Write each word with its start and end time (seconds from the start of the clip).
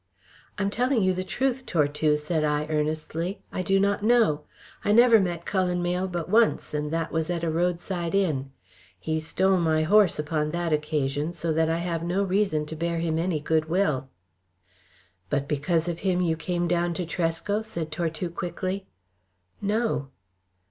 "I 0.57 0.63
am 0.63 0.71
telling 0.71 1.03
you 1.03 1.13
the 1.13 1.23
truth, 1.23 1.67
Tortue," 1.67 2.17
said 2.17 2.43
I, 2.43 2.65
earnestly. 2.71 3.39
"I 3.51 3.61
do 3.61 3.79
not 3.79 4.01
know. 4.03 4.41
I 4.83 4.93
never 4.93 5.19
met 5.19 5.45
Cullen 5.45 5.79
Mayle 5.79 6.07
but 6.07 6.27
once, 6.27 6.73
and 6.73 6.89
that 6.89 7.11
was 7.11 7.29
at 7.29 7.43
a 7.43 7.51
roadside 7.51 8.15
inn. 8.15 8.49
He 8.99 9.19
stole 9.19 9.59
my 9.59 9.83
horse 9.83 10.17
upon 10.17 10.49
that 10.49 10.73
occasion, 10.73 11.33
so 11.33 11.53
that 11.53 11.69
I 11.69 11.77
have 11.77 12.01
no 12.03 12.23
reason 12.23 12.65
to 12.65 12.75
bear 12.75 12.97
him 12.97 13.19
any 13.19 13.39
goodwill." 13.39 14.09
"But 15.29 15.47
because 15.47 15.87
of 15.87 15.99
him 15.99 16.19
you 16.19 16.35
came 16.35 16.67
down 16.67 16.95
to 16.95 17.05
Tresco?" 17.05 17.61
said 17.61 17.91
Tortue 17.91 18.31
quickly. 18.31 18.87
"No." 19.61 20.09